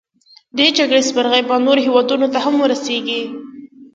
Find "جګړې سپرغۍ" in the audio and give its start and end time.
0.77-1.41